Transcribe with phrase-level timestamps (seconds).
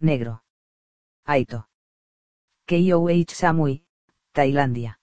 [0.00, 0.42] negro.
[1.24, 1.68] Aito.
[2.66, 3.84] Kyoh Samui,
[4.32, 4.98] Tailandia.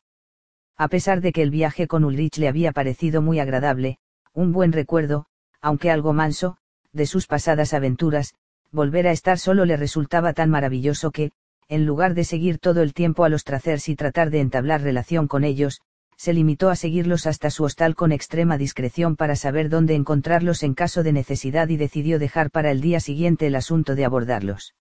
[0.77, 3.98] A pesar de que el viaje con Ulrich le había parecido muy agradable,
[4.33, 5.25] un buen recuerdo,
[5.61, 6.58] aunque algo manso,
[6.92, 8.34] de sus pasadas aventuras,
[8.71, 11.32] volver a estar solo le resultaba tan maravilloso que,
[11.68, 15.28] en lugar de seguir todo el tiempo a los tracers y tratar de entablar relación
[15.28, 15.82] con ellos,
[16.18, 20.73] se limitó a seguirlos hasta su hostal con extrema discreción para saber dónde encontrarlos en
[20.73, 24.73] caso de necesidad y decidió dejar para el día siguiente el asunto de abordarlos.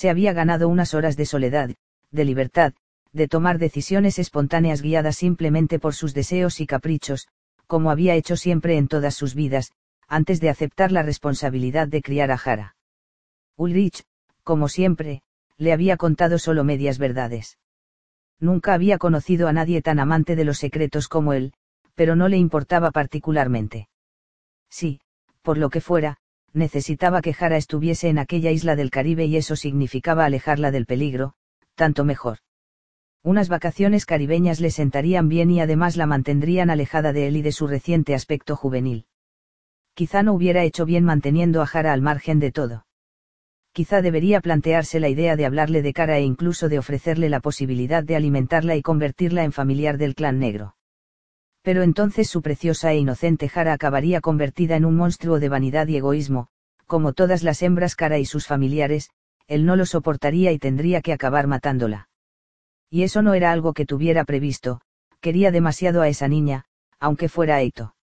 [0.00, 1.68] Se había ganado unas horas de soledad,
[2.10, 2.72] de libertad,
[3.12, 7.28] de tomar decisiones espontáneas guiadas simplemente por sus deseos y caprichos,
[7.66, 9.72] como había hecho siempre en todas sus vidas,
[10.08, 12.76] antes de aceptar la responsabilidad de criar a Jara.
[13.58, 14.04] Ulrich,
[14.42, 15.20] como siempre,
[15.58, 17.58] le había contado solo medias verdades.
[18.38, 21.52] Nunca había conocido a nadie tan amante de los secretos como él,
[21.94, 23.90] pero no le importaba particularmente.
[24.70, 25.02] Sí,
[25.42, 26.16] por lo que fuera,
[26.52, 31.34] necesitaba que Jara estuviese en aquella isla del Caribe y eso significaba alejarla del peligro,
[31.74, 32.38] tanto mejor.
[33.22, 37.52] Unas vacaciones caribeñas le sentarían bien y además la mantendrían alejada de él y de
[37.52, 39.06] su reciente aspecto juvenil.
[39.94, 42.86] Quizá no hubiera hecho bien manteniendo a Jara al margen de todo.
[43.72, 48.02] Quizá debería plantearse la idea de hablarle de cara e incluso de ofrecerle la posibilidad
[48.02, 50.74] de alimentarla y convertirla en familiar del clan negro.
[51.62, 55.96] Pero entonces su preciosa e inocente Jara acabaría convertida en un monstruo de vanidad y
[55.96, 56.48] egoísmo,
[56.86, 59.10] como todas las hembras Cara y sus familiares,
[59.46, 62.08] él no lo soportaría y tendría que acabar matándola.
[62.88, 64.80] Y eso no era algo que tuviera previsto,
[65.20, 66.64] quería demasiado a esa niña,
[66.98, 67.94] aunque fuera Eito.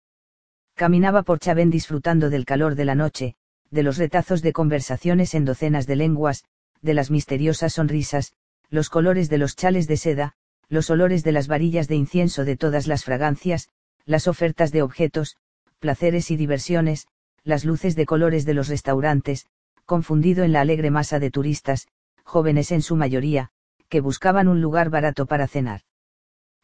[0.74, 3.34] Caminaba por Chavén disfrutando del calor de la noche,
[3.70, 6.44] de los retazos de conversaciones en docenas de lenguas,
[6.82, 8.32] de las misteriosas sonrisas,
[8.70, 10.34] los colores de los chales de seda,
[10.68, 13.68] los olores de las varillas de incienso de todas las fragancias,
[14.04, 15.36] las ofertas de objetos,
[15.78, 17.06] placeres y diversiones,
[17.44, 19.46] las luces de colores de los restaurantes,
[19.84, 21.86] confundido en la alegre masa de turistas,
[22.24, 23.50] jóvenes en su mayoría,
[23.88, 25.82] que buscaban un lugar barato para cenar.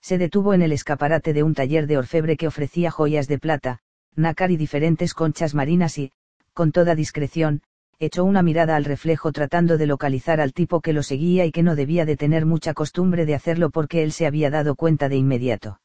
[0.01, 3.79] Se detuvo en el escaparate de un taller de orfebre que ofrecía joyas de plata,
[4.17, 6.11] nácar y diferentes conchas marinas y,
[6.53, 7.63] con toda discreción,
[8.05, 11.63] echó una mirada al reflejo tratando de localizar al tipo que lo seguía y que
[11.63, 15.15] no debía de tener mucha costumbre de hacerlo porque él se había dado cuenta de
[15.15, 15.81] inmediato.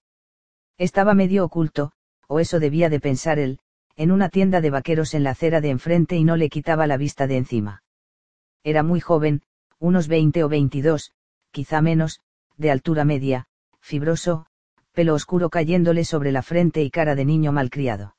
[0.79, 1.91] Estaba medio oculto,
[2.28, 3.59] o eso debía de pensar él,
[3.95, 6.97] en una tienda de vaqueros en la acera de enfrente y no le quitaba la
[6.97, 7.83] vista de encima.
[8.63, 9.44] Era muy joven,
[9.78, 11.13] unos 20 o 22,
[11.51, 12.22] quizá menos,
[12.57, 13.45] de altura media,
[13.79, 14.47] fibroso,
[14.91, 18.16] pelo oscuro cayéndole sobre la frente y cara de niño malcriado.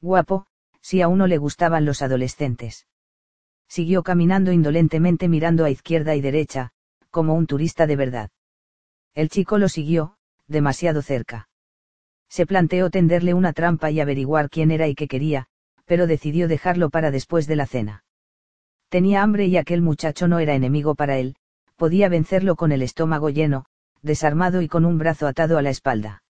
[0.00, 0.46] Guapo,
[0.80, 2.86] si a uno le gustaban los adolescentes.
[3.70, 6.72] Siguió caminando indolentemente mirando a izquierda y derecha,
[7.10, 8.30] como un turista de verdad.
[9.14, 10.16] El chico lo siguió,
[10.48, 11.48] demasiado cerca.
[12.28, 15.46] Se planteó tenderle una trampa y averiguar quién era y qué quería,
[15.84, 18.02] pero decidió dejarlo para después de la cena.
[18.88, 21.36] Tenía hambre y aquel muchacho no era enemigo para él,
[21.76, 23.66] podía vencerlo con el estómago lleno,
[24.02, 26.24] desarmado y con un brazo atado a la espalda.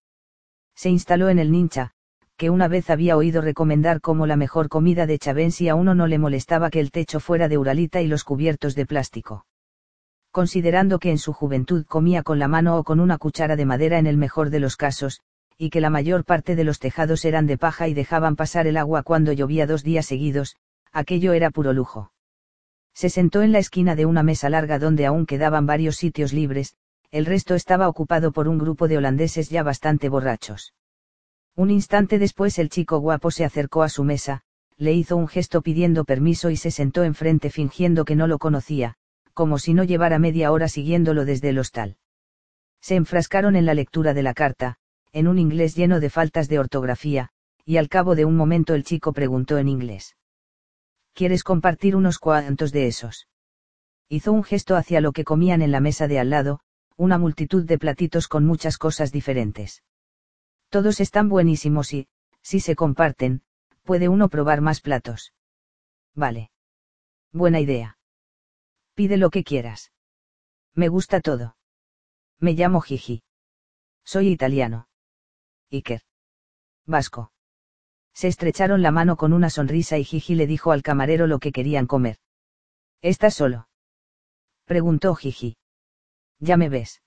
[0.75, 1.95] Se instaló en el nincha,
[2.41, 5.93] que una vez había oído recomendar como la mejor comida de Chavén si a uno
[5.93, 9.45] no le molestaba que el techo fuera de uralita y los cubiertos de plástico.
[10.31, 13.99] Considerando que en su juventud comía con la mano o con una cuchara de madera
[13.99, 15.21] en el mejor de los casos,
[15.55, 18.77] y que la mayor parte de los tejados eran de paja y dejaban pasar el
[18.77, 20.55] agua cuando llovía dos días seguidos,
[20.91, 22.11] aquello era puro lujo.
[22.95, 26.73] Se sentó en la esquina de una mesa larga donde aún quedaban varios sitios libres,
[27.11, 30.73] el resto estaba ocupado por un grupo de holandeses ya bastante borrachos.
[31.55, 34.41] Un instante después el chico guapo se acercó a su mesa,
[34.77, 38.95] le hizo un gesto pidiendo permiso y se sentó enfrente fingiendo que no lo conocía,
[39.33, 41.97] como si no llevara media hora siguiéndolo desde el hostal.
[42.81, 44.77] Se enfrascaron en la lectura de la carta,
[45.11, 47.29] en un inglés lleno de faltas de ortografía,
[47.65, 50.15] y al cabo de un momento el chico preguntó en inglés.
[51.13, 53.27] ¿Quieres compartir unos cuantos de esos?
[54.09, 56.61] Hizo un gesto hacia lo que comían en la mesa de al lado,
[56.97, 59.83] una multitud de platitos con muchas cosas diferentes.
[60.71, 62.07] Todos están buenísimos y,
[62.41, 63.41] si se comparten,
[63.83, 65.33] puede uno probar más platos.
[66.15, 66.49] Vale.
[67.33, 67.97] Buena idea.
[68.93, 69.91] Pide lo que quieras.
[70.73, 71.57] Me gusta todo.
[72.39, 73.21] Me llamo Gigi.
[74.05, 74.87] Soy italiano.
[75.71, 76.03] Iker.
[76.85, 77.33] Vasco.
[78.13, 81.51] Se estrecharon la mano con una sonrisa y Gigi le dijo al camarero lo que
[81.51, 82.17] querían comer.
[83.01, 83.67] ¿Estás solo?
[84.63, 85.57] Preguntó Gigi.
[86.39, 87.01] Ya me ves.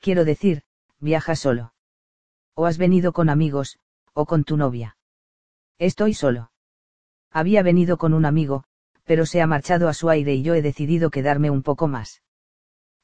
[0.00, 0.62] Quiero decir,
[1.00, 1.74] viaja solo.
[2.54, 3.78] O has venido con amigos,
[4.12, 4.96] o con tu novia.
[5.78, 6.52] Estoy solo.
[7.30, 8.64] Había venido con un amigo,
[9.04, 12.22] pero se ha marchado a su aire y yo he decidido quedarme un poco más.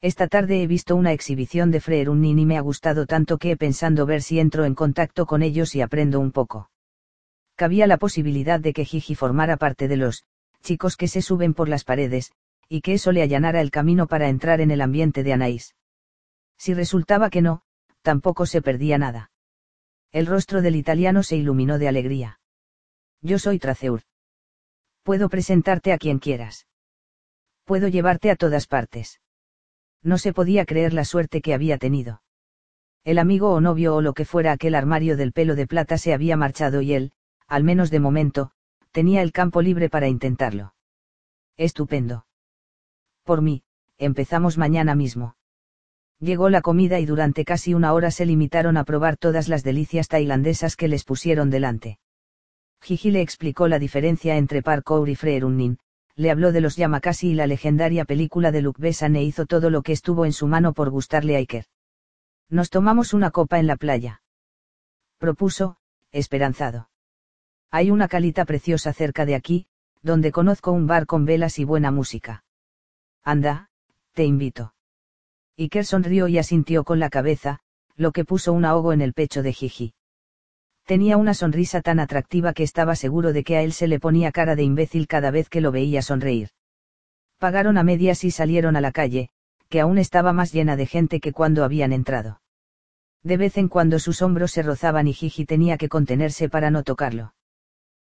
[0.01, 3.51] Esta tarde he visto una exhibición de Freer Unnin y me ha gustado tanto que
[3.51, 6.69] he pensado ver si entro en contacto con ellos y aprendo un poco
[7.59, 10.23] cabía la posibilidad de que Gigi formara parte de los
[10.61, 12.31] chicos que se suben por las paredes,
[12.69, 15.75] y que eso le allanara el camino para entrar en el ambiente de Anaís.
[16.57, 17.63] Si resultaba que no,
[18.01, 19.31] tampoco se perdía nada.
[20.11, 22.39] El rostro del italiano se iluminó de alegría.
[23.21, 24.01] Yo soy Traceur.
[25.03, 26.67] Puedo presentarte a quien quieras.
[27.63, 29.21] Puedo llevarte a todas partes.
[30.01, 32.23] No se podía creer la suerte que había tenido.
[33.03, 36.13] El amigo o novio o lo que fuera aquel armario del pelo de plata se
[36.13, 37.11] había marchado y él,
[37.47, 38.51] al menos de momento,
[38.91, 40.73] tenía el campo libre para intentarlo.
[41.57, 42.25] Estupendo.
[43.23, 43.63] Por mí,
[43.97, 45.35] empezamos mañana mismo.
[46.19, 50.09] Llegó la comida y durante casi una hora se limitaron a probar todas las delicias
[50.09, 51.97] tailandesas que les pusieron delante.
[52.81, 55.77] Gigi le explicó la diferencia entre parkour y freerunning,
[56.15, 59.69] le habló de los Yamakasi y la legendaria película de Luke Besson e hizo todo
[59.69, 61.65] lo que estuvo en su mano por gustarle a Iker.
[62.49, 64.21] Nos tomamos una copa en la playa.
[65.19, 65.77] Propuso,
[66.11, 66.89] esperanzado.
[67.71, 69.67] Hay una calita preciosa cerca de aquí,
[70.01, 72.43] donde conozco un bar con velas y buena música.
[73.23, 73.69] Anda,
[74.13, 74.73] te invito.
[75.59, 77.59] Iker sonrió y asintió con la cabeza,
[77.97, 79.93] lo que puso un ahogo en el pecho de Gigi.
[80.85, 84.31] Tenía una sonrisa tan atractiva que estaba seguro de que a él se le ponía
[84.31, 86.51] cara de imbécil cada vez que lo veía sonreír.
[87.39, 89.31] Pagaron a medias y salieron a la calle,
[89.67, 92.39] que aún estaba más llena de gente que cuando habían entrado.
[93.21, 96.83] De vez en cuando sus hombros se rozaban y Gigi tenía que contenerse para no
[96.83, 97.33] tocarlo.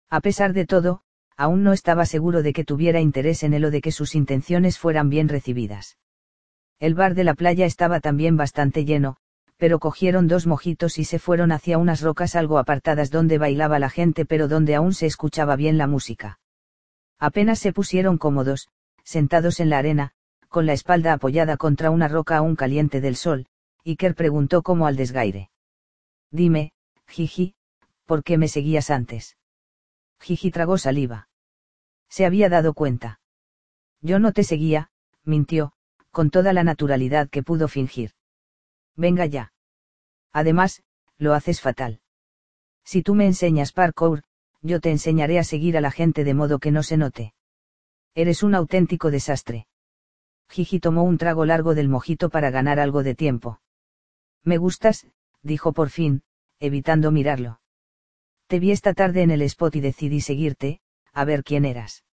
[0.09, 1.03] A pesar de todo,
[1.37, 4.79] aún no estaba seguro de que tuviera interés en él o de que sus intenciones
[4.79, 5.97] fueran bien recibidas.
[6.79, 9.17] El bar de la playa estaba también bastante lleno,
[9.57, 13.89] pero cogieron dos mojitos y se fueron hacia unas rocas algo apartadas donde bailaba la
[13.89, 16.39] gente pero donde aún se escuchaba bien la música.
[17.19, 18.67] Apenas se pusieron cómodos,
[19.03, 20.11] sentados en la arena,
[20.49, 23.47] con la espalda apoyada contra una roca aún caliente del sol,
[23.85, 25.49] Iker preguntó como al desgaire.
[26.31, 26.73] Dime,
[27.07, 27.55] Gigi,
[28.05, 29.37] ¿por qué me seguías antes?
[30.19, 31.27] Gigi tragó saliva.
[32.09, 33.19] Se había dado cuenta.
[34.01, 34.89] Yo no te seguía,
[35.23, 35.73] mintió,
[36.13, 38.11] con toda la naturalidad que pudo fingir.
[38.95, 39.51] Venga ya.
[40.31, 40.83] Además,
[41.17, 42.01] lo haces fatal.
[42.85, 44.21] Si tú me enseñas parkour,
[44.61, 47.33] yo te enseñaré a seguir a la gente de modo que no se note.
[48.13, 49.65] Eres un auténtico desastre.
[50.49, 53.59] Gigi tomó un trago largo del mojito para ganar algo de tiempo.
[54.43, 55.07] Me gustas,
[55.41, 56.21] dijo por fin,
[56.59, 57.59] evitando mirarlo.
[58.45, 60.79] Te vi esta tarde en el spot y decidí seguirte,
[61.11, 62.03] a ver quién eras.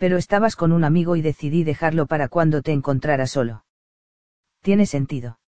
[0.00, 3.66] Pero estabas con un amigo y decidí dejarlo para cuando te encontrara solo.
[4.62, 5.40] Tiene sentido.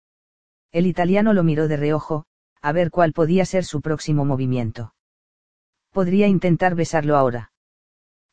[0.72, 2.24] El italiano lo miró de reojo,
[2.60, 4.92] a ver cuál podía ser su próximo movimiento.
[5.92, 7.52] Podría intentar besarlo ahora.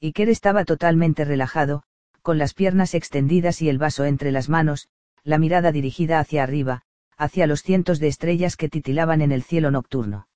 [0.01, 1.83] Iker estaba totalmente relajado,
[2.23, 4.89] con las piernas extendidas y el vaso entre las manos,
[5.23, 6.81] la mirada dirigida hacia arriba,
[7.15, 10.27] hacia los cientos de estrellas que titilaban en el cielo nocturno.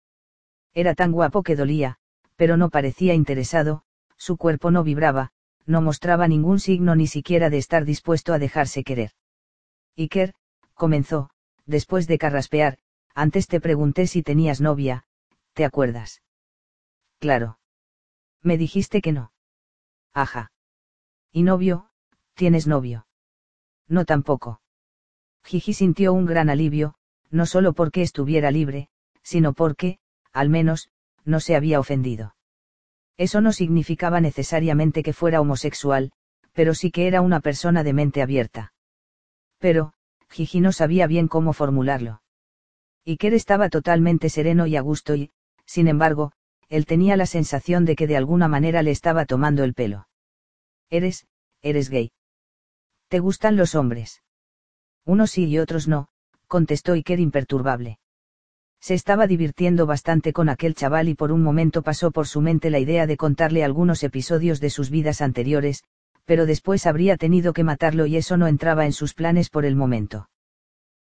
[0.75, 1.97] Era tan guapo que dolía,
[2.35, 3.81] pero no parecía interesado,
[4.17, 5.31] su cuerpo no vibraba,
[5.65, 9.11] no mostraba ningún signo ni siquiera de estar dispuesto a dejarse querer.
[9.97, 10.33] Iker,
[10.73, 11.29] comenzó,
[11.65, 12.77] después de carraspear,
[13.13, 15.05] antes te pregunté si tenías novia,
[15.53, 16.21] ¿te acuerdas?
[17.19, 17.59] Claro.
[18.41, 19.31] Me dijiste que no.
[20.13, 20.51] Ajá.
[21.31, 21.89] ¿Y novio?
[22.33, 23.07] ¿Tienes novio?
[23.87, 24.61] No tampoco.
[25.43, 26.95] Gigi sintió un gran alivio,
[27.29, 28.89] no solo porque estuviera libre,
[29.23, 29.99] sino porque,
[30.33, 30.89] al menos,
[31.23, 32.35] no se había ofendido.
[33.21, 36.11] Eso no significaba necesariamente que fuera homosexual,
[36.53, 38.73] pero sí que era una persona de mente abierta.
[39.59, 39.93] Pero,
[40.31, 42.23] Gigi no sabía bien cómo formularlo.
[43.05, 45.29] Iker estaba totalmente sereno y a gusto y,
[45.67, 46.31] sin embargo,
[46.67, 50.07] él tenía la sensación de que de alguna manera le estaba tomando el pelo.
[50.89, 51.27] Eres,
[51.61, 52.13] eres gay.
[53.07, 54.23] ¿Te gustan los hombres?
[55.05, 56.07] Unos sí y otros no,
[56.47, 57.99] contestó Iker imperturbable.
[58.81, 62.71] Se estaba divirtiendo bastante con aquel chaval y por un momento pasó por su mente
[62.71, 65.83] la idea de contarle algunos episodios de sus vidas anteriores,
[66.25, 69.75] pero después habría tenido que matarlo y eso no entraba en sus planes por el
[69.75, 70.29] momento.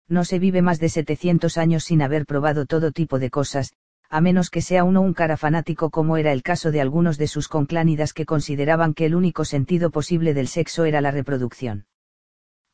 [0.09, 3.73] No se vive más de 700 años sin haber probado todo tipo de cosas,
[4.11, 7.29] a menos que sea uno un cara fanático como era el caso de algunos de
[7.29, 11.88] sus conclánidas que consideraban que el único sentido posible del sexo era la reproducción.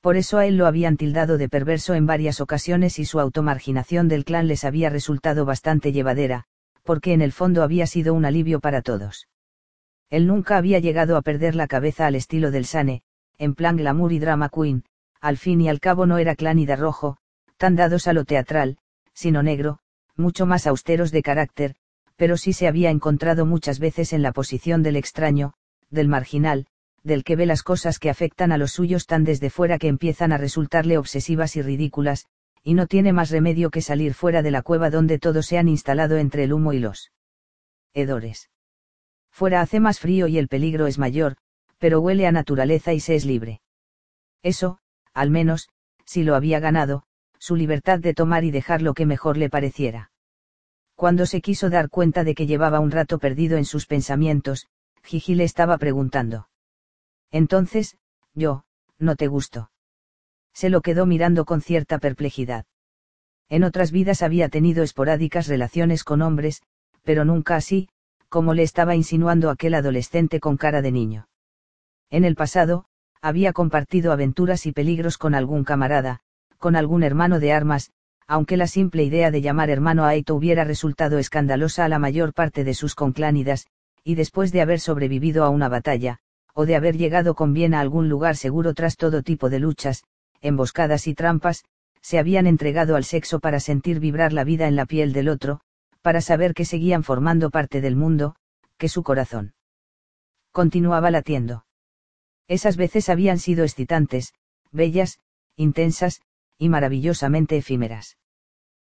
[0.04, 4.06] Por eso a él lo habían tildado de perverso en varias ocasiones y su automarginación
[4.06, 6.44] del clan les había resultado bastante llevadera,
[6.82, 9.28] porque en el fondo había sido un alivio para todos.
[10.11, 13.00] Él nunca había llegado a perder la cabeza al estilo del Sane,
[13.38, 14.84] en plan glamour y drama queen,
[15.23, 17.16] al fin y al cabo no era clánida rojo,
[17.56, 18.76] tan dados a lo teatral,
[19.14, 19.78] sino negro,
[20.16, 21.76] mucho más austeros de carácter,
[22.16, 25.54] pero sí se había encontrado muchas veces en la posición del extraño,
[25.88, 26.66] del marginal,
[27.04, 30.32] del que ve las cosas que afectan a los suyos tan desde fuera que empiezan
[30.32, 32.26] a resultarle obsesivas y ridículas,
[32.62, 35.68] y no tiene más remedio que salir fuera de la cueva donde todos se han
[35.68, 37.12] instalado entre el humo y los
[37.92, 38.49] hedores
[39.30, 41.37] fuera hace más frío y el peligro es mayor,
[41.78, 43.61] pero huele a naturaleza y se es libre.
[44.42, 44.78] Eso,
[45.12, 45.68] al menos,
[46.04, 47.02] si lo había ganado,
[47.38, 50.12] su libertad de tomar y dejar lo que mejor le pareciera.
[50.94, 54.68] Cuando se quiso dar cuenta de que llevaba un rato perdido en sus pensamientos,
[55.02, 56.49] Gigi le estaba preguntando.
[57.34, 57.96] Entonces,
[58.32, 58.62] yo,
[58.96, 59.72] no te gusto.
[60.52, 62.64] Se lo quedó mirando con cierta perplejidad.
[63.48, 66.62] En otras vidas había tenido esporádicas relaciones con hombres,
[67.02, 67.88] pero nunca así,
[68.28, 71.28] como le estaba insinuando aquel adolescente con cara de niño.
[72.08, 72.84] En el pasado,
[73.20, 76.20] había compartido aventuras y peligros con algún camarada,
[76.58, 77.90] con algún hermano de armas,
[78.28, 82.32] aunque la simple idea de llamar hermano a Aito hubiera resultado escandalosa a la mayor
[82.32, 83.66] parte de sus conclánidas,
[84.04, 86.20] y después de haber sobrevivido a una batalla,
[86.54, 90.04] o de haber llegado con bien a algún lugar seguro tras todo tipo de luchas,
[90.40, 91.64] emboscadas y trampas,
[92.00, 95.61] se habían entregado al sexo para sentir vibrar la vida en la piel del otro,
[96.00, 98.37] para saber que seguían formando parte del mundo,
[98.78, 99.54] que su corazón
[100.52, 101.64] continuaba latiendo.
[102.46, 104.34] Esas veces habían sido excitantes,
[104.70, 105.18] bellas,
[105.56, 106.20] intensas,
[106.58, 108.16] y maravillosamente efímeras.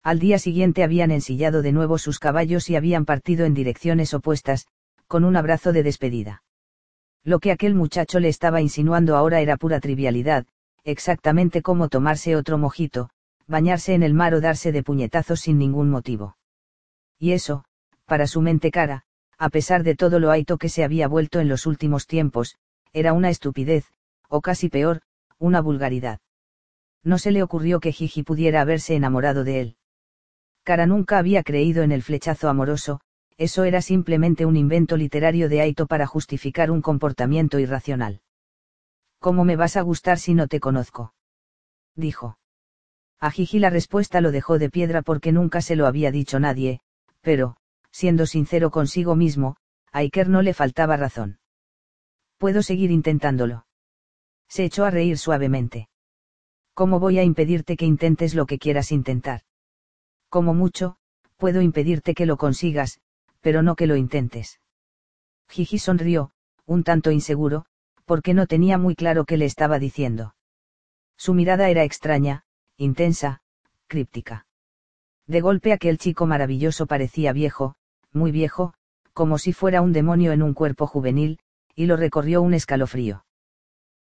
[0.02, 4.66] Al día siguiente habían ensillado de nuevo sus caballos y habían partido en direcciones opuestas,
[5.06, 6.42] con un abrazo de despedida.
[7.24, 10.46] Lo que aquel muchacho le estaba insinuando ahora era pura trivialidad,
[10.84, 13.10] exactamente como tomarse otro mojito,
[13.46, 16.36] bañarse en el mar o darse de puñetazos sin ningún motivo.
[17.18, 17.64] Y eso,
[18.06, 19.04] para su mente cara,
[19.38, 22.56] a pesar de todo lo aito que se había vuelto en los últimos tiempos,
[22.92, 23.86] era una estupidez,
[24.28, 25.02] o casi peor,
[25.38, 26.20] una vulgaridad
[27.08, 29.76] no se le ocurrió que Gigi pudiera haberse enamorado de él.
[30.62, 33.00] Cara nunca había creído en el flechazo amoroso,
[33.38, 38.20] eso era simplemente un invento literario de Aito para justificar un comportamiento irracional.
[39.20, 41.14] ¿Cómo me vas a gustar si no te conozco?
[41.94, 42.38] dijo.
[43.20, 46.80] A Gigi la respuesta lo dejó de piedra porque nunca se lo había dicho nadie,
[47.20, 47.56] pero,
[47.90, 49.56] siendo sincero consigo mismo,
[49.92, 51.38] a Iker no le faltaba razón.
[52.38, 53.66] Puedo seguir intentándolo.
[54.48, 55.88] Se echó a reír suavemente.
[56.74, 59.42] ¿Cómo voy a impedirte que intentes lo que quieras intentar?
[60.28, 60.96] Como mucho,
[61.36, 63.00] puedo impedirte que lo consigas,
[63.40, 64.60] pero no que lo intentes.
[65.48, 66.32] Gigi sonrió,
[66.66, 67.64] un tanto inseguro,
[68.04, 70.34] porque no tenía muy claro qué le estaba diciendo.
[71.16, 72.44] Su mirada era extraña,
[72.76, 73.42] intensa,
[73.86, 74.46] críptica.
[75.26, 77.74] De golpe aquel chico maravilloso parecía viejo,
[78.12, 78.74] muy viejo,
[79.12, 81.40] como si fuera un demonio en un cuerpo juvenil,
[81.74, 83.24] y lo recorrió un escalofrío.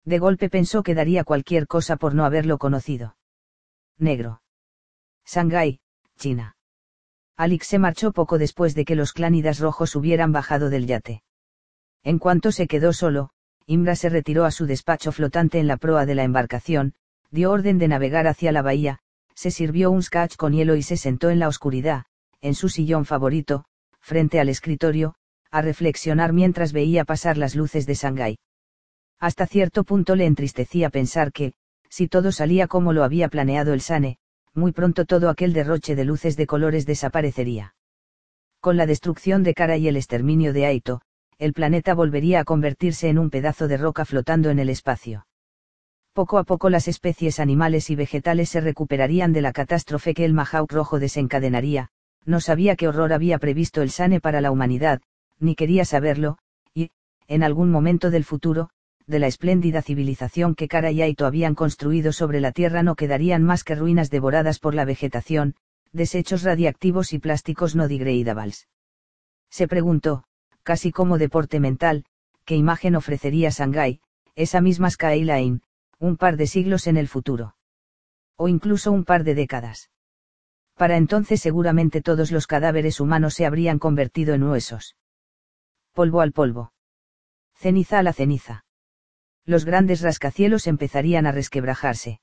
[0.04, 3.16] De golpe pensó que daría cualquier cosa por no haberlo conocido.
[3.98, 4.40] Negro.
[5.24, 5.80] Shanghái,
[6.16, 6.55] China.
[7.36, 11.22] Alix se marchó poco después de que los clánidas rojos hubieran bajado del yate.
[12.02, 13.30] En cuanto se quedó solo,
[13.66, 16.94] Imra se retiró a su despacho flotante en la proa de la embarcación,
[17.30, 19.00] dio orden de navegar hacia la bahía,
[19.34, 22.04] se sirvió un scotch con hielo y se sentó en la oscuridad,
[22.40, 23.64] en su sillón favorito,
[24.00, 25.16] frente al escritorio,
[25.50, 28.38] a reflexionar mientras veía pasar las luces de Shanghái.
[29.18, 31.54] Hasta cierto punto le entristecía pensar que,
[31.88, 34.18] si todo salía como lo había planeado el Sane,
[34.56, 37.74] muy pronto todo aquel derroche de luces de colores desaparecería.
[38.60, 41.02] Con la destrucción de Kara y el exterminio de Aito,
[41.38, 45.26] el planeta volvería a convertirse en un pedazo de roca flotando en el espacio.
[46.14, 50.32] Poco a poco las especies animales y vegetales se recuperarían de la catástrofe que el
[50.32, 51.90] Mahauk rojo desencadenaría,
[52.24, 55.02] no sabía qué horror había previsto el Sane para la humanidad,
[55.38, 56.38] ni quería saberlo,
[56.74, 56.90] y,
[57.28, 58.70] en algún momento del futuro,
[59.06, 63.42] de la espléndida civilización que Kara y Aito habían construido sobre la Tierra no quedarían
[63.44, 65.54] más que ruinas devoradas por la vegetación,
[65.92, 68.68] desechos radiactivos y plásticos no degradables.
[69.48, 70.24] Se preguntó,
[70.64, 72.04] casi como deporte mental,
[72.44, 74.00] qué imagen ofrecería Shanghai,
[74.34, 75.62] esa misma Skyline,
[76.00, 77.56] un par de siglos en el futuro.
[78.36, 79.90] O incluso un par de décadas.
[80.74, 84.96] Para entonces seguramente todos los cadáveres humanos se habrían convertido en huesos.
[85.94, 86.72] Polvo al polvo.
[87.54, 88.65] Ceniza a la ceniza
[89.46, 92.20] los grandes rascacielos empezarían a resquebrajarse.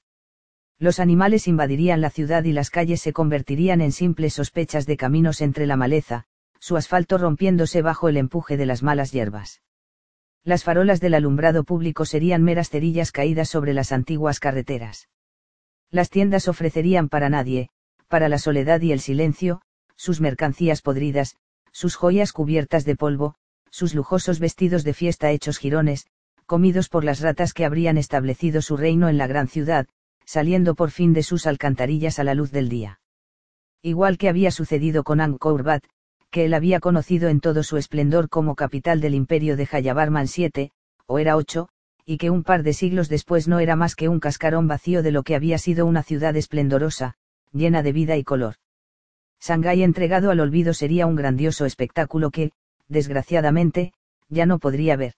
[0.77, 5.39] Los animales invadirían la ciudad y las calles se convertirían en simples sospechas de caminos
[5.39, 6.25] entre la maleza,
[6.60, 9.62] su asfalto rompiéndose bajo el empuje de las malas hierbas.
[10.44, 15.08] Las farolas del alumbrado público serían meras cerillas caídas sobre las antiguas carreteras.
[15.89, 17.70] Las tiendas ofrecerían para nadie,
[18.10, 19.62] para la soledad y el silencio,
[19.96, 21.38] sus mercancías podridas,
[21.72, 23.36] sus joyas cubiertas de polvo,
[23.70, 26.08] sus lujosos vestidos de fiesta hechos jirones,
[26.53, 29.88] comidos por las ratas que habrían establecido su reino en la gran ciudad,
[30.24, 33.00] saliendo por fin de sus alcantarillas a la luz del día.
[33.81, 35.81] Igual que había sucedido con Angkor Wat,
[36.29, 40.69] que él había conocido en todo su esplendor como capital del imperio de Jayavarman VII,
[41.07, 41.69] o era ocho,
[42.05, 45.12] y que un par de siglos después no era más que un cascarón vacío de
[45.12, 47.15] lo que había sido una ciudad esplendorosa,
[47.51, 48.57] llena de vida y color.
[49.41, 52.51] Shanghái entregado al olvido sería un grandioso espectáculo que,
[52.89, 53.93] desgraciadamente,
[54.29, 55.15] ya no podría ver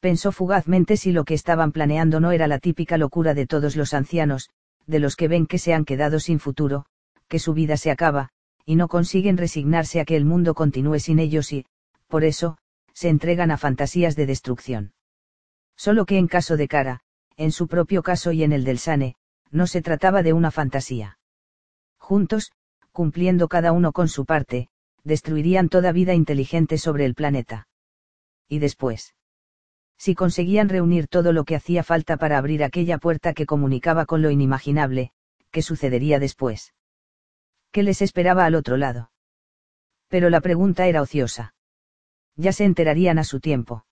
[0.00, 3.92] Pensó fugazmente si lo que estaban planeando no era la típica locura de todos los
[3.92, 4.48] ancianos,
[4.86, 6.86] de los que ven que se han quedado sin futuro,
[7.28, 8.30] que su vida se acaba,
[8.64, 11.66] y no consiguen resignarse a que el mundo continúe sin ellos y,
[12.08, 12.56] por eso,
[12.94, 14.92] se entregan a fantasías de destrucción.
[15.76, 17.00] Solo que en caso de Cara,
[17.36, 19.16] en su propio caso y en el del Sane,
[19.50, 21.18] no se trataba de una fantasía.
[21.98, 22.52] Juntos,
[22.92, 24.68] cumpliendo cada uno con su parte,
[25.04, 27.68] destruirían toda vida inteligente sobre el planeta.
[28.48, 29.14] Y después.
[30.00, 34.22] Si conseguían reunir todo lo que hacía falta para abrir aquella puerta que comunicaba con
[34.22, 35.12] lo inimaginable,
[35.50, 36.72] ¿qué sucedería después?
[37.70, 39.10] ¿Qué les esperaba al otro lado?
[40.08, 41.54] Pero la pregunta era ociosa.
[42.34, 43.84] Ya se enterarían a su tiempo.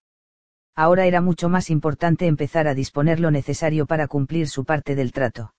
[0.75, 5.13] Ahora era mucho más importante empezar a disponer lo necesario para cumplir su parte del
[5.13, 5.53] trato.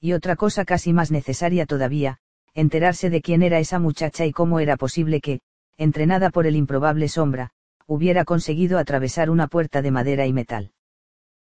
[0.00, 2.18] Y otra cosa casi más necesaria todavía,
[2.52, 5.40] enterarse de quién era esa muchacha y cómo era posible que,
[5.78, 7.52] entrenada por el improbable sombra,
[7.86, 10.72] hubiera conseguido atravesar una puerta de madera y metal.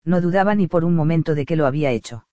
[0.03, 2.27] No dudaba ni por un momento de que lo había hecho.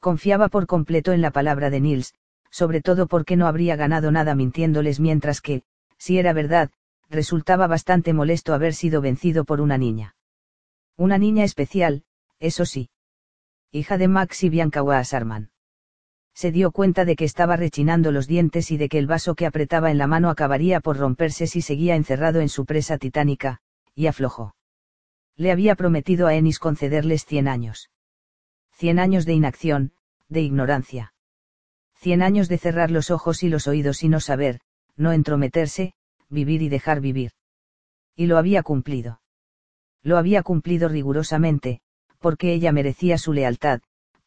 [0.00, 2.14] Confiaba por completo en la palabra de Nils,
[2.50, 5.62] sobre todo porque no habría ganado nada mintiéndoles mientras que,
[5.98, 6.70] si era verdad,
[7.08, 10.16] resultaba bastante molesto haber sido vencido por una niña.
[10.96, 12.04] Una niña especial,
[12.38, 12.90] eso sí.
[13.70, 15.50] Hija de Max y Bianca Wasserman
[16.34, 19.46] se dio cuenta de que estaba rechinando los dientes y de que el vaso que
[19.46, 23.60] apretaba en la mano acabaría por romperse si seguía encerrado en su presa titánica,
[23.94, 24.54] y aflojó.
[25.36, 27.90] Le había prometido a Ennis concederles cien años.
[28.72, 29.92] Cien años de inacción,
[30.28, 31.12] de ignorancia.
[31.94, 34.60] Cien años de cerrar los ojos y los oídos y no saber,
[34.96, 35.94] no entrometerse,
[36.28, 37.32] vivir y dejar vivir.
[38.16, 39.20] Y lo había cumplido.
[40.02, 41.80] Lo había cumplido rigurosamente,
[42.18, 43.80] porque ella merecía su lealtad,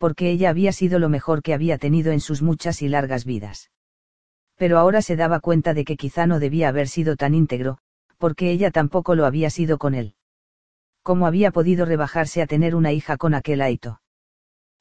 [0.03, 3.71] porque ella había sido lo mejor que había tenido en sus muchas y largas vidas.
[4.57, 7.77] Pero ahora se daba cuenta de que quizá no debía haber sido tan íntegro,
[8.17, 10.15] porque ella tampoco lo había sido con él.
[11.03, 14.01] ¿Cómo había podido rebajarse a tener una hija con aquel Aito?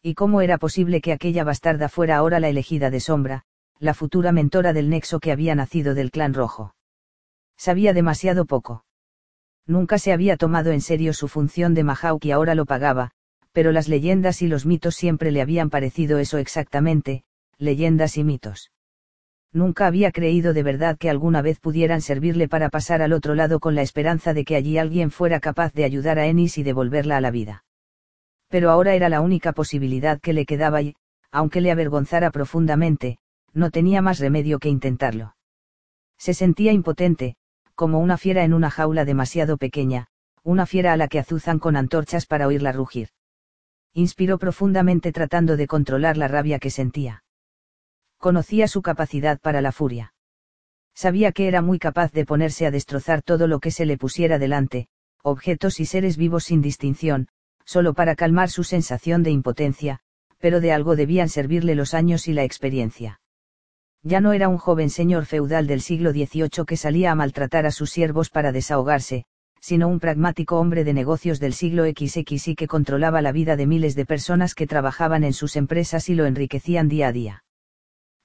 [0.02, 3.44] ¿Y cómo era posible que aquella bastarda fuera ahora la elegida de sombra,
[3.78, 6.74] la futura mentora del nexo que había nacido del clan rojo?
[7.56, 8.86] Sabía demasiado poco.
[9.68, 13.12] Nunca se había tomado en serio su función de Mahawk y ahora lo pagaba,
[13.52, 17.24] pero las leyendas y los mitos siempre le habían parecido eso exactamente,
[17.58, 18.72] leyendas y mitos.
[19.52, 23.60] Nunca había creído de verdad que alguna vez pudieran servirle para pasar al otro lado
[23.60, 27.18] con la esperanza de que allí alguien fuera capaz de ayudar a Ennis y devolverla
[27.18, 27.64] a la vida.
[28.48, 30.94] Pero ahora era la única posibilidad que le quedaba y,
[31.30, 33.18] aunque le avergonzara profundamente,
[33.52, 35.36] no tenía más remedio que intentarlo.
[36.16, 37.36] Se sentía impotente,
[37.74, 40.06] como una fiera en una jaula demasiado pequeña,
[40.42, 43.10] una fiera a la que azuzan con antorchas para oírla rugir
[43.94, 47.24] inspiró profundamente tratando de controlar la rabia que sentía.
[48.18, 50.14] Conocía su capacidad para la furia.
[50.94, 54.38] Sabía que era muy capaz de ponerse a destrozar todo lo que se le pusiera
[54.38, 54.88] delante,
[55.22, 57.28] objetos y seres vivos sin distinción,
[57.64, 60.00] solo para calmar su sensación de impotencia,
[60.38, 63.20] pero de algo debían servirle los años y la experiencia.
[64.02, 67.70] Ya no era un joven señor feudal del siglo XVIII que salía a maltratar a
[67.70, 69.24] sus siervos para desahogarse,
[69.62, 73.68] sino un pragmático hombre de negocios del siglo XX y que controlaba la vida de
[73.68, 77.44] miles de personas que trabajaban en sus empresas y lo enriquecían día a día.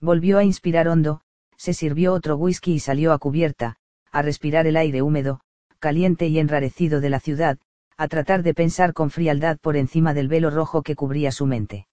[0.02, 1.22] Volvió a inspirar hondo,
[1.56, 3.78] se sirvió otro whisky y salió a cubierta,
[4.12, 5.42] a respirar el aire húmedo,
[5.78, 7.60] caliente y enrarecido de la ciudad,
[7.98, 11.88] a tratar de pensar con frialdad por encima del velo rojo que cubría su mente.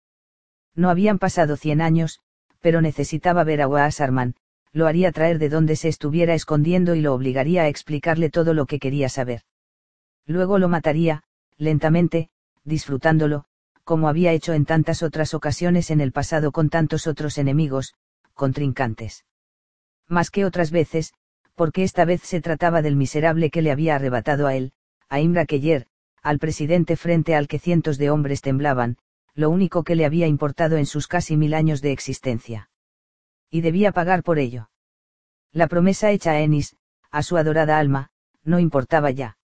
[0.75, 2.21] No habían pasado cien años,
[2.61, 4.37] pero necesitaba ver a Wasserman,
[4.75, 8.67] lo haría traer de donde se estuviera escondiendo y lo obligaría a explicarle todo lo
[8.67, 9.43] que quería saber.
[10.27, 11.23] Luego lo mataría,
[11.57, 12.29] lentamente,
[12.65, 13.45] disfrutándolo,
[13.85, 17.95] como había hecho en tantas otras ocasiones en el pasado con tantos otros enemigos,
[18.35, 19.25] contrincantes.
[20.09, 21.15] Más que otras veces,
[21.55, 24.73] porque esta vez se trataba del miserable que le había arrebatado a él,
[25.09, 25.87] a Imra Keller,
[26.21, 28.97] al presidente frente al que cientos de hombres temblaban,
[29.35, 32.71] lo único que le había importado en sus casi mil años de existencia
[33.55, 34.69] y debía pagar por ello.
[35.53, 36.77] La promesa hecha a Ennis,
[37.13, 38.11] a su adorada alma,
[38.43, 39.39] no importaba ya.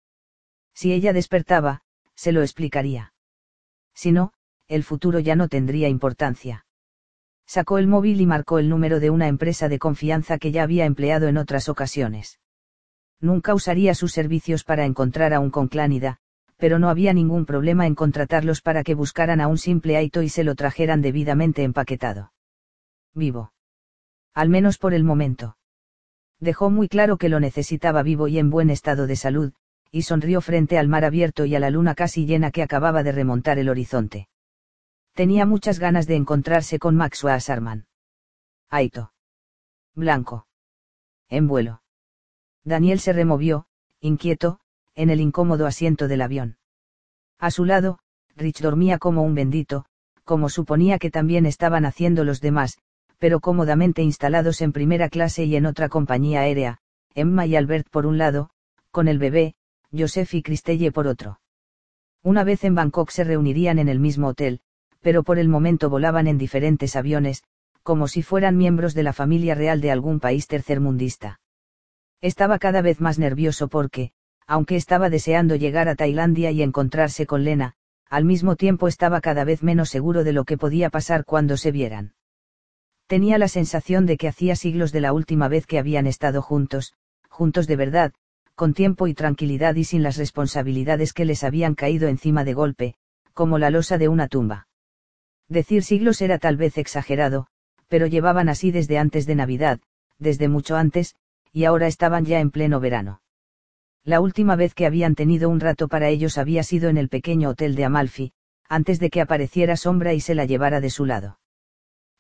[0.75, 1.83] Si ella despertaba,
[2.17, 3.13] se lo explicaría.
[3.95, 4.33] Si no,
[4.67, 6.67] el futuro ya no tendría importancia.
[7.47, 10.87] Sacó el móvil y marcó el número de una empresa de confianza que ya había
[10.87, 12.41] empleado en otras ocasiones.
[13.21, 16.19] Nunca usaría sus servicios para encontrar a un conclánida,
[16.57, 20.29] pero no había ningún problema en contratarlos para que buscaran a un simple Aito y
[20.29, 22.33] se lo trajeran debidamente empaquetado.
[23.15, 23.53] Vivo.
[24.35, 25.57] Al menos por el momento.
[26.39, 29.53] Dejó muy claro que lo necesitaba vivo y en buen estado de salud,
[29.91, 33.13] y sonrió frente al mar abierto y a la luna casi llena que acababa de
[33.13, 34.29] remontar el horizonte.
[35.15, 37.87] Tenía muchas ganas de encontrarse con Max Wasserman.
[38.71, 39.13] Aito.
[39.95, 40.47] Blanco.
[41.29, 41.83] En vuelo.
[42.65, 43.67] Daniel se removió,
[44.01, 44.61] inquieto,
[44.95, 46.59] en el incómodo asiento del avión.
[47.39, 47.99] A su lado,
[48.37, 49.87] Rich dormía como un bendito,
[50.25, 52.79] como suponía que también estaban haciendo los demás,
[53.21, 56.79] pero cómodamente instalados en primera clase y en otra compañía aérea,
[57.15, 58.51] Emma y Albert por un lado,
[58.91, 59.55] con el bebé,
[59.97, 61.39] Joseph y Cristelle por otro.
[62.23, 64.61] Una vez en Bangkok se reunirían en el mismo hotel,
[65.01, 67.45] pero por el momento volaban en diferentes aviones,
[67.83, 71.41] como si fueran miembros de la familia real de algún país tercermundista.
[72.23, 74.13] Estaba cada vez más nervioso porque,
[74.47, 77.75] aunque estaba deseando llegar a Tailandia y encontrarse con Lena,
[78.09, 81.71] al mismo tiempo estaba cada vez menos seguro de lo que podía pasar cuando se
[81.71, 82.15] vieran.
[83.11, 86.95] Tenía la sensación de que hacía siglos de la última vez que habían estado juntos,
[87.29, 88.13] juntos de verdad,
[88.55, 92.95] con tiempo y tranquilidad y sin las responsabilidades que les habían caído encima de golpe,
[93.35, 94.69] como la losa de una tumba.
[95.49, 97.49] Decir siglos era tal vez exagerado,
[97.89, 99.81] pero llevaban así desde antes de Navidad,
[100.21, 101.17] desde mucho antes,
[101.53, 103.23] y ahora estaban ya en pleno verano.
[104.05, 107.49] La última vez que habían tenido un rato para ellos había sido en el pequeño
[107.49, 108.35] hotel de Amalfi,
[108.69, 111.40] antes de que apareciera Sombra y se la llevara de su lado.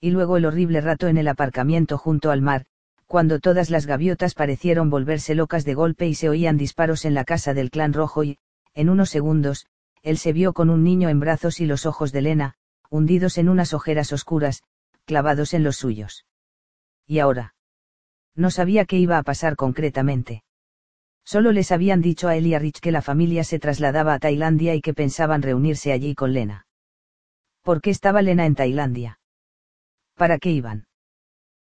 [0.00, 2.64] Y luego el horrible rato en el aparcamiento junto al mar,
[3.06, 7.24] cuando todas las gaviotas parecieron volverse locas de golpe y se oían disparos en la
[7.24, 8.38] casa del clan rojo y,
[8.72, 9.66] en unos segundos,
[10.02, 12.54] él se vio con un niño en brazos y los ojos de Lena,
[12.88, 14.62] hundidos en unas ojeras oscuras,
[15.04, 16.24] clavados en los suyos.
[17.06, 17.54] Y ahora.
[18.34, 20.44] No sabía qué iba a pasar concretamente.
[21.24, 24.18] Solo les habían dicho a él y a Rich que la familia se trasladaba a
[24.18, 26.66] Tailandia y que pensaban reunirse allí con Lena.
[27.62, 29.19] ¿Por qué estaba Lena en Tailandia?
[30.20, 30.84] ¿Para qué iban?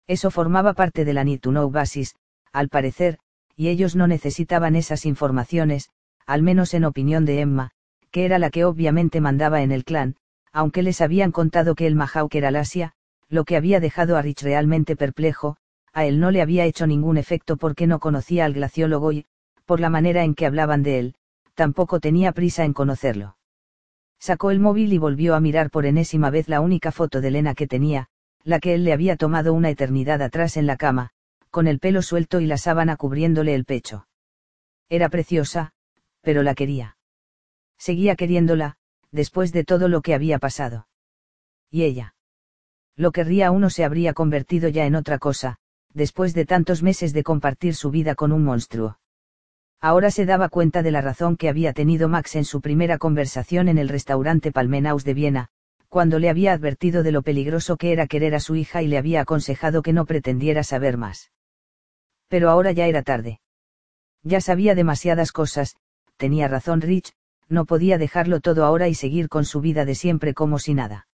[0.07, 2.15] Eso formaba parte de la Need to Know Basis,
[2.51, 3.19] al parecer,
[3.55, 5.91] y ellos no necesitaban esas informaciones,
[6.25, 7.69] al menos en opinión de Emma,
[8.09, 10.15] que era la que obviamente mandaba en el clan,
[10.51, 12.93] aunque les habían contado que el Mahawk era Asia,
[13.29, 15.57] lo que había dejado a Rich realmente perplejo,
[15.93, 19.27] a él no le había hecho ningún efecto porque no conocía al glaciólogo y,
[19.67, 21.15] por la manera en que hablaban de él,
[21.53, 23.37] tampoco tenía prisa en conocerlo.
[24.17, 27.53] Sacó el móvil y volvió a mirar por enésima vez la única foto de Elena
[27.53, 28.09] que tenía,
[28.47, 31.09] la que él le había tomado una eternidad atrás en la cama,
[31.51, 34.07] con el pelo suelto y la sábana cubriéndole el pecho.
[34.87, 35.73] Era preciosa,
[36.21, 36.95] pero la quería.
[37.77, 38.77] Seguía queriéndola,
[39.11, 40.87] después de todo lo que había pasado.
[41.69, 42.15] Y ella.
[42.95, 45.57] Lo querría uno se habría convertido ya en otra cosa,
[45.93, 48.97] después de tantos meses de compartir su vida con un monstruo.
[49.81, 53.67] Ahora se daba cuenta de la razón que había tenido Max en su primera conversación
[53.67, 55.49] en el restaurante Palmenaus de Viena,
[55.89, 58.97] cuando le había advertido de lo peligroso que era querer a su hija y le
[58.97, 61.31] había aconsejado que no pretendiera saber más.
[62.27, 63.39] Pero ahora ya era tarde.
[64.23, 65.77] Ya sabía demasiadas cosas,
[66.17, 67.13] tenía razón Rich,
[67.47, 71.07] no podía dejarlo todo ahora y seguir con su vida de siempre como si nada.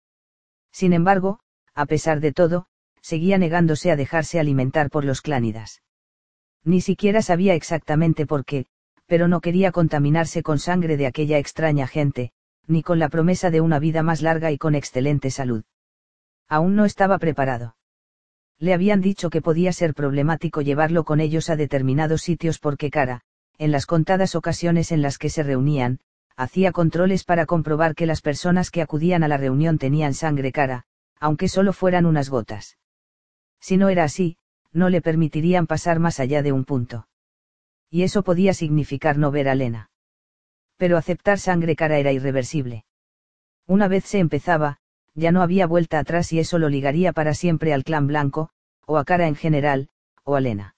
[0.72, 1.40] Sin embargo,
[1.74, 2.68] a pesar de todo,
[3.02, 5.82] seguía negándose a dejarse alimentar por los clánidas.
[6.64, 8.68] Ni siquiera sabía exactamente por qué,
[9.08, 12.32] pero no quería contaminarse con sangre de aquella extraña gente,
[12.68, 15.64] ni con la promesa de una vida más larga y con excelente salud.
[16.48, 17.76] Aún no estaba preparado.
[18.60, 23.22] Le habían dicho que podía ser problemático llevarlo con ellos a determinados sitios porque Cara,
[23.58, 26.00] en las contadas ocasiones en las que se reunían,
[26.36, 30.86] hacía controles para comprobar que las personas que acudían a la reunión tenían sangre cara,
[31.20, 32.78] aunque solo fueran unas gotas.
[33.60, 34.38] Si no era así,
[34.74, 37.08] no le permitirían pasar más allá de un punto.
[37.92, 39.91] Y eso podía significar no ver a Lena.
[40.82, 42.86] Pero aceptar sangre cara era irreversible.
[43.68, 44.78] Una vez se empezaba,
[45.14, 48.50] ya no había vuelta atrás y eso lo ligaría para siempre al clan blanco,
[48.88, 49.90] o a cara en general,
[50.24, 50.76] o a Lena.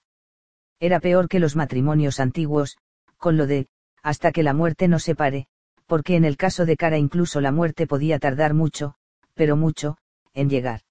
[0.78, 2.76] Era peor que los matrimonios antiguos,
[3.16, 3.66] con lo de,
[4.02, 5.46] hasta que la muerte nos separe,
[5.86, 8.96] porque en el caso de Cara incluso la muerte podía tardar mucho,
[9.32, 9.96] pero mucho,
[10.34, 10.82] en llegar.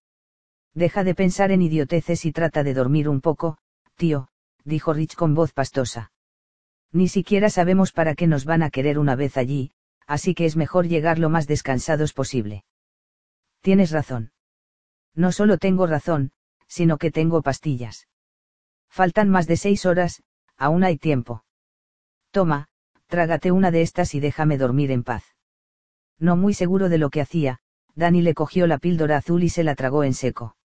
[0.73, 3.59] Deja de pensar en idioteces y trata de dormir un poco,
[3.95, 4.29] tío,
[4.63, 6.12] dijo Rich con voz pastosa.
[6.93, 9.71] Ni siquiera sabemos para qué nos van a querer una vez allí,
[10.05, 12.63] así que es mejor llegar lo más descansados posible.
[13.61, 14.31] Tienes razón.
[15.15, 16.31] No solo tengo razón,
[16.67, 18.07] sino que tengo pastillas.
[18.89, 20.21] Faltan más de seis horas,
[20.55, 21.43] aún hay tiempo.
[22.29, 22.67] Toma,
[23.07, 25.23] trágate una de estas y déjame dormir en paz.
[26.19, 27.59] No muy seguro de lo que hacía,
[27.95, 30.55] Dani le cogió la píldora azul y se la tragó en seco.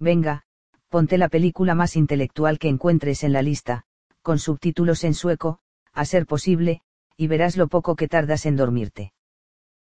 [0.00, 0.42] Venga,
[0.88, 3.84] ponte la película más intelectual que encuentres en la lista,
[4.24, 5.60] con subtítulos en sueco,
[5.92, 6.80] a ser posible,
[7.16, 9.12] y verás lo poco que tardas en dormirte.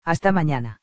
[0.04, 0.82] Hasta mañana.